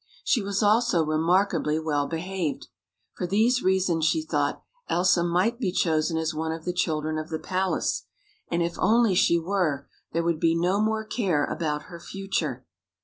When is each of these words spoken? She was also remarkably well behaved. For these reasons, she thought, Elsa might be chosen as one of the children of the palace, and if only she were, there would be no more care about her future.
She 0.23 0.41
was 0.41 0.63
also 0.63 1.05
remarkably 1.05 1.77
well 1.77 2.07
behaved. 2.07 2.65
For 3.13 3.27
these 3.27 3.61
reasons, 3.61 4.03
she 4.03 4.23
thought, 4.23 4.63
Elsa 4.89 5.23
might 5.23 5.59
be 5.59 5.71
chosen 5.71 6.17
as 6.17 6.33
one 6.33 6.51
of 6.51 6.65
the 6.65 6.73
children 6.73 7.19
of 7.19 7.29
the 7.29 7.37
palace, 7.37 8.07
and 8.49 8.63
if 8.63 8.79
only 8.79 9.13
she 9.13 9.37
were, 9.37 9.87
there 10.11 10.23
would 10.23 10.39
be 10.39 10.55
no 10.55 10.81
more 10.81 11.05
care 11.05 11.45
about 11.45 11.83
her 11.83 11.99
future. 11.99 12.65